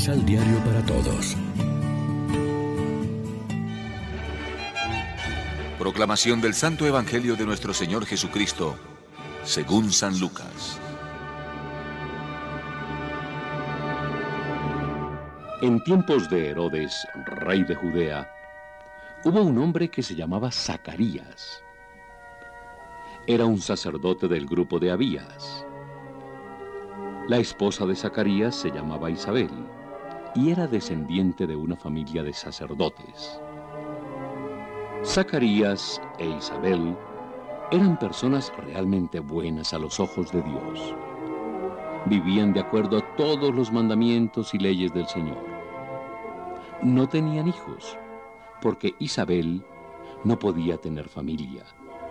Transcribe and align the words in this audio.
Misal 0.00 0.24
Diario 0.24 0.56
para 0.64 0.80
Todos. 0.86 1.36
Proclamación 5.78 6.40
del 6.40 6.54
Santo 6.54 6.86
Evangelio 6.86 7.36
de 7.36 7.44
nuestro 7.44 7.74
Señor 7.74 8.06
Jesucristo, 8.06 8.76
según 9.44 9.92
San 9.92 10.18
Lucas. 10.18 10.80
En 15.60 15.84
tiempos 15.84 16.30
de 16.30 16.48
Herodes, 16.48 17.06
rey 17.26 17.62
de 17.64 17.74
Judea, 17.74 18.26
hubo 19.24 19.42
un 19.42 19.58
hombre 19.58 19.90
que 19.90 20.02
se 20.02 20.14
llamaba 20.14 20.50
Zacarías. 20.50 21.62
Era 23.26 23.44
un 23.44 23.60
sacerdote 23.60 24.28
del 24.28 24.46
grupo 24.46 24.78
de 24.78 24.92
Abías. 24.92 25.66
La 27.28 27.36
esposa 27.36 27.84
de 27.84 27.94
Zacarías 27.94 28.56
se 28.56 28.70
llamaba 28.70 29.10
Isabel 29.10 29.50
y 30.34 30.50
era 30.50 30.66
descendiente 30.66 31.46
de 31.46 31.56
una 31.56 31.76
familia 31.76 32.22
de 32.22 32.32
sacerdotes. 32.32 33.40
Zacarías 35.04 36.00
e 36.18 36.26
Isabel 36.26 36.96
eran 37.70 37.98
personas 37.98 38.52
realmente 38.56 39.20
buenas 39.20 39.72
a 39.72 39.78
los 39.78 39.98
ojos 39.98 40.30
de 40.32 40.42
Dios. 40.42 40.94
Vivían 42.06 42.52
de 42.52 42.60
acuerdo 42.60 42.98
a 42.98 43.16
todos 43.16 43.54
los 43.54 43.72
mandamientos 43.72 44.54
y 44.54 44.58
leyes 44.58 44.92
del 44.92 45.06
Señor. 45.06 45.38
No 46.82 47.08
tenían 47.08 47.48
hijos, 47.48 47.96
porque 48.60 48.94
Isabel 48.98 49.64
no 50.24 50.38
podía 50.38 50.76
tener 50.78 51.08
familia 51.08 51.64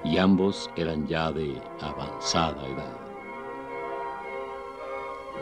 y 0.03 0.17
ambos 0.17 0.69
eran 0.75 1.07
ya 1.07 1.31
de 1.31 1.61
avanzada 1.81 2.65
edad. 2.67 2.97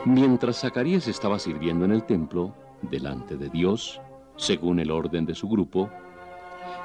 Mientras 0.06 0.62
Zacarías 0.62 1.08
estaba 1.08 1.38
sirviendo 1.40 1.86
en 1.86 1.92
el 1.92 2.04
templo, 2.04 2.54
delante 2.82 3.38
de 3.38 3.50
Dios, 3.50 4.02
según 4.36 4.80
el 4.80 4.92
orden 4.92 5.26
de 5.26 5.36
su 5.36 5.48
grupo, 5.48 5.90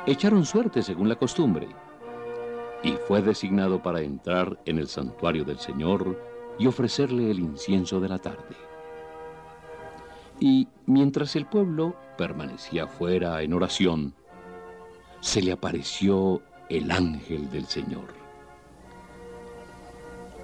echaron 0.07 0.45
suerte 0.45 0.83
según 0.83 1.09
la 1.09 1.17
costumbre, 1.17 1.69
y 2.83 2.93
fue 3.07 3.23
designado 3.23 3.83
para 3.83 4.01
entrar 4.01 4.59
en 4.65 4.79
el 4.79 4.89
santuario 4.89 5.45
del 5.45 5.59
Señor 5.59 6.19
y 6.59 6.67
ofrecerle 6.67 7.31
el 7.31 7.39
incienso 7.39 8.01
de 8.01 8.09
la 8.09 8.19
tarde. 8.19 8.57
Y 10.41 10.67
mientras 10.87 11.37
el 11.37 11.47
pueblo 11.47 11.95
permanecía 12.19 12.89
fuera 12.89 13.43
en 13.43 13.53
oración, 13.53 14.15
se 15.21 15.41
le 15.41 15.53
apareció 15.53 16.43
el 16.69 16.91
ángel 16.91 17.49
del 17.51 17.67
Señor. 17.67 18.23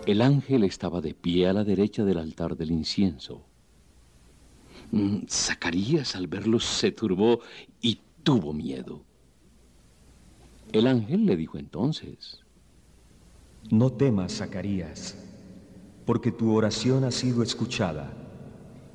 El 0.06 0.22
ángel 0.22 0.62
estaba 0.64 1.00
de 1.00 1.14
pie 1.14 1.48
a 1.48 1.52
la 1.52 1.64
derecha 1.64 2.04
del 2.04 2.18
altar 2.18 2.56
del 2.56 2.70
incienso. 2.70 3.44
Mm, 4.90 5.26
Zacarías 5.28 6.16
al 6.16 6.26
verlo 6.26 6.58
se 6.60 6.92
turbó 6.92 7.40
y 7.80 8.00
tuvo 8.22 8.52
miedo. 8.52 9.02
El 10.72 10.86
ángel 10.86 11.26
le 11.26 11.36
dijo 11.36 11.58
entonces, 11.58 12.40
No 13.70 13.90
temas, 13.90 14.36
Zacarías, 14.36 15.16
porque 16.06 16.32
tu 16.32 16.54
oración 16.54 17.04
ha 17.04 17.10
sido 17.10 17.42
escuchada, 17.42 18.10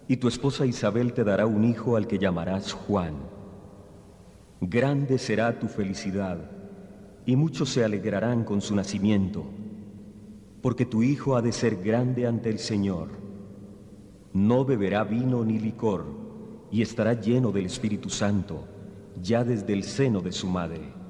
y 0.08 0.18
tu 0.18 0.28
esposa 0.28 0.66
Isabel 0.66 1.14
te 1.14 1.24
dará 1.24 1.46
un 1.46 1.64
hijo 1.64 1.96
al 1.96 2.08
que 2.08 2.20
llamarás 2.20 2.74
Juan. 2.74 3.16
Grande 4.62 5.18
será 5.18 5.60
tu 5.60 5.68
felicidad, 5.68 6.40
y 7.26 7.36
muchos 7.36 7.70
se 7.70 7.84
alegrarán 7.84 8.44
con 8.44 8.62
su 8.62 8.76
nacimiento, 8.76 9.46
porque 10.62 10.86
tu 10.86 11.04
hijo 11.04 11.36
ha 11.36 11.42
de 11.42 11.52
ser 11.52 11.78
grande 11.84 12.26
ante 12.26 12.50
el 12.50 12.60
Señor. 12.60 13.10
No 14.34 14.66
beberá 14.66 15.04
vino 15.04 15.46
ni 15.46 15.60
licor, 15.60 16.06
y 16.72 16.82
estará 16.82 17.14
lleno 17.14 17.52
del 17.52 17.68
Espíritu 17.68 18.10
Santo, 18.10 18.66
ya 19.22 19.44
desde 19.44 19.74
el 19.74 19.84
seno 19.84 20.22
de 20.22 20.32
su 20.32 20.48
madre 20.48 21.04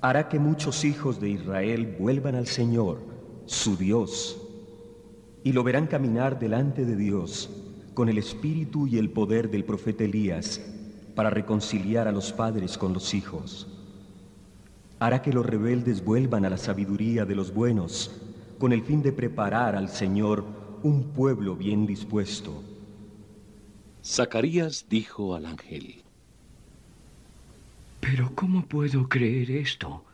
hará 0.00 0.28
que 0.28 0.38
muchos 0.38 0.84
hijos 0.84 1.20
de 1.20 1.30
Israel 1.30 1.96
vuelvan 1.98 2.36
al 2.36 2.46
Señor, 2.46 3.00
su 3.46 3.76
Dios, 3.76 4.40
y 5.42 5.52
lo 5.52 5.64
verán 5.64 5.88
caminar 5.88 6.38
delante 6.38 6.84
de 6.84 6.94
Dios 6.94 7.50
con 7.94 8.08
el 8.08 8.18
espíritu 8.18 8.86
y 8.86 8.98
el 8.98 9.10
poder 9.10 9.50
del 9.50 9.64
profeta 9.64 10.04
Elías 10.04 10.60
para 11.16 11.30
reconciliar 11.30 12.06
a 12.06 12.12
los 12.12 12.32
padres 12.32 12.78
con 12.78 12.92
los 12.92 13.14
hijos. 13.14 13.66
Hará 15.00 15.22
que 15.22 15.32
los 15.32 15.44
rebeldes 15.44 16.04
vuelvan 16.04 16.44
a 16.44 16.50
la 16.50 16.56
sabiduría 16.56 17.24
de 17.24 17.34
los 17.34 17.52
buenos 17.52 18.10
con 18.58 18.72
el 18.72 18.82
fin 18.82 19.02
de 19.02 19.12
preparar 19.12 19.74
al 19.74 19.88
Señor 19.88 20.44
un 20.86 21.02
pueblo 21.02 21.56
bien 21.56 21.84
dispuesto. 21.84 22.62
Zacarías 24.04 24.86
dijo 24.88 25.34
al 25.34 25.46
ángel, 25.46 26.04
pero 28.00 28.30
¿cómo 28.36 28.64
puedo 28.64 29.08
creer 29.08 29.50
esto? 29.50 30.04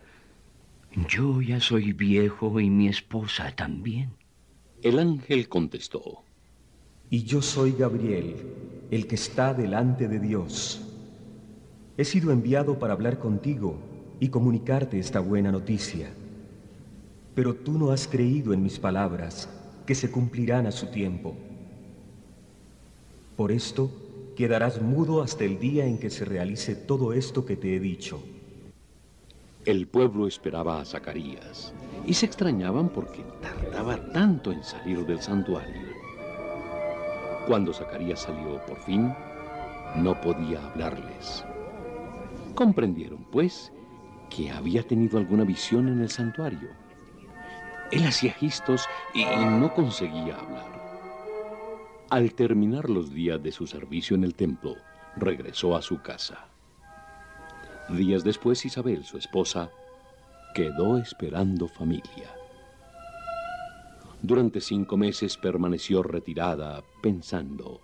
Yo 1.11 1.43
ya 1.43 1.61
soy 1.61 1.93
viejo 1.93 2.59
y 2.59 2.71
mi 2.71 2.89
esposa 2.89 3.55
también. 3.55 4.13
El 4.81 4.99
ángel 4.99 5.51
contestó. 5.51 6.23
Y 7.11 7.25
yo 7.25 7.43
soy 7.43 7.73
Gabriel, 7.73 8.37
el 8.91 9.07
que 9.07 9.17
está 9.17 9.53
delante 9.53 10.09
de 10.09 10.21
Dios. 10.21 10.89
He 11.99 12.07
sido 12.07 12.33
enviado 12.33 12.79
para 12.79 12.95
hablar 12.95 13.19
contigo 13.19 13.77
y 14.21 14.29
comunicarte 14.29 14.99
esta 14.99 15.21
buena 15.21 15.53
noticia. 15.53 16.09
Pero 17.35 17.55
tú 17.57 17.73
no 17.73 17.91
has 17.91 18.09
creído 18.09 18.55
en 18.55 18.63
mis 18.63 18.79
palabras, 18.79 19.51
que 19.87 19.95
se 19.95 20.11
cumplirán 20.11 20.67
a 20.67 20.73
su 20.73 20.87
tiempo. 20.87 21.35
Por 23.37 23.53
esto, 23.53 23.91
quedarás 24.37 24.81
mudo 24.81 25.23
hasta 25.23 25.45
el 25.45 25.59
día 25.59 25.87
en 25.87 25.99
que 25.99 26.11
se 26.11 26.25
realice 26.25 26.75
todo 26.75 27.13
esto 27.13 27.45
que 27.45 27.57
te 27.57 27.77
he 27.77 27.81
dicho. 27.81 28.23
El 29.65 29.87
pueblo 29.87 30.27
esperaba 30.27 30.81
a 30.81 30.85
Zacarías 30.85 31.73
y 32.07 32.15
se 32.15 32.27
extrañaban 32.27 32.89
porque 32.89 33.25
tardaba 33.41 34.13
tanto 34.13 34.51
en 34.53 34.63
salir 34.65 35.07
del 35.07 35.21
santuario. 35.21 35.83
Cuando 37.47 37.73
Zacarías 37.73 38.21
salió 38.21 38.65
por 38.67 38.79
fin, 38.83 39.13
no 39.97 40.21
podía 40.21 40.65
hablarles. 40.67 41.45
Comprendieron, 42.55 43.25
pues, 43.31 43.73
que 44.31 44.51
había 44.51 44.83
tenido 44.83 45.19
alguna 45.19 45.45
visión 45.45 45.89
en 45.89 46.01
el 46.01 46.11
santuario. 46.11 46.71
Él 47.93 48.07
hacía 48.07 48.33
gestos 48.33 48.89
y 49.15 49.25
no 49.25 49.73
conseguía 49.75 50.37
hablar. 50.37 50.83
Al 52.09 52.35
terminar 52.35 52.91
los 52.91 53.13
días 53.13 53.43
de 53.43 53.53
su 53.53 53.67
servicio 53.67 54.17
en 54.17 54.25
el 54.25 54.35
templo, 54.35 54.77
regresó 55.17 55.77
a 55.77 55.83
su 55.83 56.01
casa. 56.01 56.47
Días 57.91 58.25
después, 58.25 58.65
Isabel, 58.65 59.05
su 59.05 59.19
esposa, 59.19 59.71
quedó 60.55 60.97
esperando 60.97 61.69
familia. 61.69 62.35
Durante 64.23 64.61
cinco 64.61 64.97
meses 64.97 65.37
permaneció 65.37 66.03
retirada, 66.03 66.83
pensando. 67.03 67.81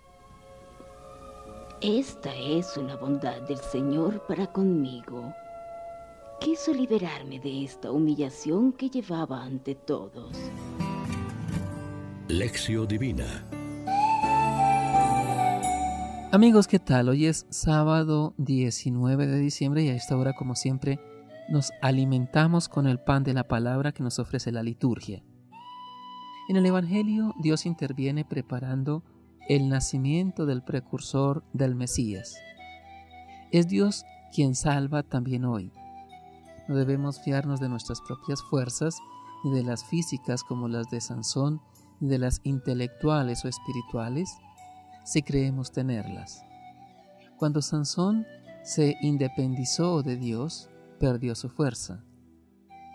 Esta 1.81 2.35
es 2.35 2.77
una 2.77 2.97
bondad 2.97 3.43
del 3.43 3.59
Señor 3.59 4.27
para 4.27 4.47
conmigo. 4.47 5.35
Quiso 6.41 6.72
liberarme 6.72 7.41
de 7.41 7.65
esta 7.65 7.91
humillación 7.91 8.72
que 8.72 8.88
llevaba 8.88 9.43
ante 9.43 9.75
todos. 9.75 10.37
Lección 12.28 12.87
Divina 12.87 13.44
Amigos, 16.31 16.69
¿qué 16.69 16.78
tal? 16.78 17.09
Hoy 17.09 17.26
es 17.26 17.47
sábado 17.50 18.34
19 18.37 19.26
de 19.26 19.38
diciembre 19.41 19.82
y 19.82 19.88
a 19.88 19.97
esta 19.97 20.16
hora, 20.16 20.34
como 20.34 20.54
siempre, 20.54 21.00
nos 21.49 21.72
alimentamos 21.82 22.69
con 22.69 22.87
el 22.87 23.00
pan 23.00 23.25
de 23.25 23.34
la 23.34 23.49
palabra 23.49 23.91
que 23.91 24.05
nos 24.05 24.20
ofrece 24.20 24.52
la 24.52 24.62
liturgia. 24.62 25.25
En 26.49 26.56
el 26.56 26.67
Evangelio, 26.67 27.34
Dios 27.43 27.67
interviene 27.67 28.25
preparando 28.25 29.02
el 29.49 29.69
nacimiento 29.69 30.46
del 30.46 30.62
precursor 30.62 31.43
del 31.52 31.75
Mesías. 31.75 32.37
Es 33.50 33.67
Dios 33.67 34.05
quien 34.32 34.55
salva 34.55 35.02
también 35.02 35.44
hoy. 35.44 35.73
No 36.69 36.76
debemos 36.76 37.20
fiarnos 37.20 37.61
de 37.61 37.69
nuestras 37.69 38.00
propias 38.03 38.43
fuerzas, 38.43 38.99
ni 39.43 39.53
de 39.53 39.62
las 39.62 39.85
físicas 39.85 40.44
como 40.44 40.69
las 40.69 40.91
de 40.91 41.00
Sansón, 41.00 41.61
ni 42.00 42.09
de 42.09 42.19
las 42.19 42.41
intelectuales 42.44 43.44
o 43.44 43.49
espirituales, 43.49 44.31
si 45.05 45.23
creemos 45.23 45.73
tenerlas. 45.73 46.43
Cuando 47.38 47.62
Sansón 47.62 48.26
se 48.62 48.97
independizó 49.00 50.03
de 50.03 50.17
Dios, 50.17 50.69
perdió 51.00 51.35
su 51.35 51.49
fuerza. 51.49 52.05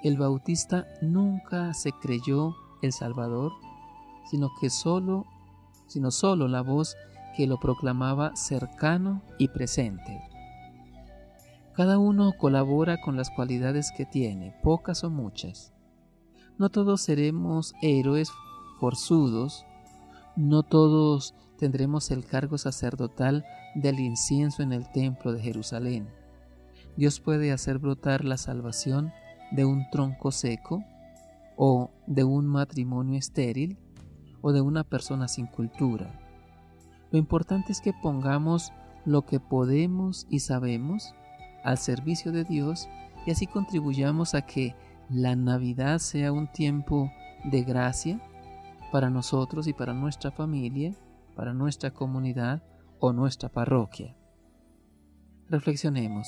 El 0.03 0.17
bautista 0.17 0.85
nunca 1.01 1.73
se 1.73 1.91
creyó 1.93 2.55
el 2.81 2.91
Salvador, 2.91 3.53
sino 4.29 4.51
que 4.59 4.69
solo, 4.69 5.25
sino 5.87 6.11
solo 6.11 6.47
la 6.47 6.61
voz 6.61 6.95
que 7.35 7.47
lo 7.47 7.59
proclamaba 7.59 8.35
cercano 8.35 9.23
y 9.39 9.47
presente. 9.47 10.32
Cada 11.75 11.97
uno 11.97 12.33
colabora 12.37 13.01
con 13.01 13.17
las 13.17 13.31
cualidades 13.31 13.91
que 13.91 14.05
tiene, 14.05 14.55
pocas 14.61 15.03
o 15.03 15.09
muchas. 15.09 15.73
No 16.59 16.69
todos 16.69 17.01
seremos 17.01 17.73
héroes 17.81 18.31
forzudos, 18.79 19.65
no 20.35 20.61
todos 20.61 21.33
tendremos 21.57 22.11
el 22.11 22.25
cargo 22.25 22.59
sacerdotal 22.59 23.43
del 23.73 23.99
incienso 23.99 24.61
en 24.61 24.71
el 24.71 24.91
templo 24.91 25.33
de 25.33 25.41
Jerusalén. 25.41 26.07
Dios 26.95 27.19
puede 27.19 27.51
hacer 27.51 27.79
brotar 27.79 28.23
la 28.23 28.37
salvación 28.37 29.11
de 29.51 29.65
un 29.65 29.89
tronco 29.89 30.31
seco 30.31 30.83
o 31.55 31.89
de 32.05 32.23
un 32.23 32.45
matrimonio 32.45 33.17
estéril 33.17 33.79
o 34.41 34.51
de 34.51 34.61
una 34.61 34.83
persona 34.83 35.27
sin 35.27 35.47
cultura. 35.47 36.19
Lo 37.09 37.17
importante 37.17 37.71
es 37.71 37.81
que 37.81 37.93
pongamos 37.93 38.71
lo 39.05 39.25
que 39.25 39.39
podemos 39.39 40.27
y 40.29 40.39
sabemos 40.39 41.15
al 41.63 41.77
servicio 41.77 42.31
de 42.31 42.43
Dios 42.43 42.89
y 43.25 43.31
así 43.31 43.47
contribuyamos 43.47 44.35
a 44.35 44.43
que 44.43 44.75
la 45.09 45.35
Navidad 45.35 45.99
sea 45.99 46.31
un 46.31 46.51
tiempo 46.51 47.11
de 47.43 47.63
gracia 47.63 48.21
para 48.91 49.09
nosotros 49.09 49.67
y 49.67 49.73
para 49.73 49.93
nuestra 49.93 50.31
familia, 50.31 50.93
para 51.35 51.53
nuestra 51.53 51.91
comunidad 51.91 52.63
o 52.99 53.11
nuestra 53.13 53.49
parroquia. 53.49 54.15
Reflexionemos. 55.49 56.27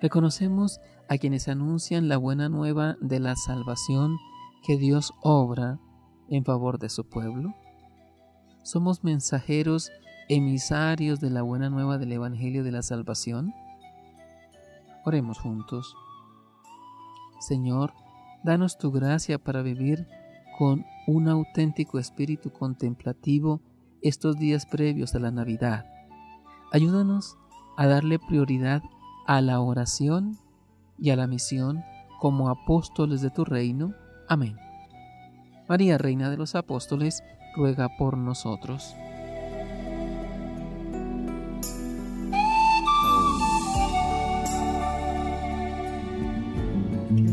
Reconocemos 0.00 0.80
a 1.08 1.18
quienes 1.18 1.48
anuncian 1.48 2.08
la 2.08 2.16
buena 2.16 2.48
nueva 2.48 2.96
de 3.00 3.20
la 3.20 3.36
salvación 3.36 4.16
que 4.64 4.76
Dios 4.76 5.12
obra 5.22 5.78
en 6.28 6.44
favor 6.44 6.78
de 6.78 6.88
su 6.88 7.08
pueblo. 7.08 7.54
Somos 8.62 9.04
mensajeros 9.04 9.90
emisarios 10.28 11.20
de 11.20 11.30
la 11.30 11.42
buena 11.42 11.68
nueva 11.70 11.98
del 11.98 12.12
Evangelio 12.12 12.64
de 12.64 12.72
la 12.72 12.82
Salvación? 12.82 13.52
Oremos 15.04 15.38
juntos. 15.38 15.96
Señor, 17.40 17.92
danos 18.42 18.78
tu 18.78 18.90
gracia 18.90 19.38
para 19.38 19.62
vivir 19.62 20.06
con 20.58 20.86
un 21.06 21.28
auténtico 21.28 21.98
espíritu 21.98 22.50
contemplativo 22.50 23.60
estos 24.02 24.38
días 24.38 24.66
previos 24.66 25.14
a 25.14 25.18
la 25.18 25.30
Navidad. 25.30 25.84
Ayúdanos 26.72 27.36
a 27.76 27.86
darle 27.86 28.18
prioridad 28.18 28.82
a 29.26 29.40
la 29.40 29.60
oración 29.60 30.38
y 30.98 31.10
a 31.10 31.16
la 31.16 31.26
misión 31.26 31.82
como 32.20 32.48
apóstoles 32.48 33.20
de 33.20 33.30
tu 33.30 33.44
reino. 33.44 33.94
Amén. 34.28 34.56
María, 35.68 35.98
Reina 35.98 36.30
de 36.30 36.36
los 36.36 36.54
Apóstoles, 36.54 37.22
ruega 37.56 37.88
por 37.96 38.16
nosotros. 38.16 38.94